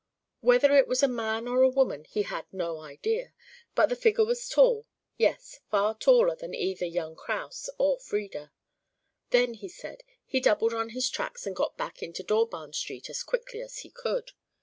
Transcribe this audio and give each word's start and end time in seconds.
Whether 0.39 0.75
it 0.75 0.87
was 0.87 1.03
a 1.03 1.07
man 1.07 1.47
or 1.47 1.61
a 1.61 1.69
woman 1.69 2.05
he 2.05 2.23
had 2.23 2.51
no 2.51 2.79
idea, 2.79 3.35
but 3.75 3.85
the 3.85 3.95
figure 3.95 4.25
was 4.25 4.49
tall 4.49 4.87
yes 5.15 5.59
far 5.69 5.95
taller 5.95 6.35
than 6.35 6.55
either 6.55 6.87
young 6.87 7.15
Kraus 7.15 7.69
or 7.77 7.99
Frieda. 7.99 8.51
Then, 9.29 9.53
he 9.53 9.69
said, 9.69 10.01
he 10.25 10.39
doubled 10.39 10.73
on 10.73 10.89
his 10.89 11.07
tracks 11.07 11.45
and 11.45 11.55
got 11.55 11.77
back 11.77 12.01
into 12.01 12.23
Dawbarn 12.23 12.73
Street 12.73 13.11
as 13.11 13.21
quickly 13.21 13.61
as 13.61 13.77
he 13.81 13.91
could. 13.91 14.31